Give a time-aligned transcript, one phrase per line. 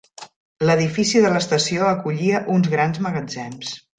[0.67, 3.77] L'edifici de l'estació acollia uns grans magatzems.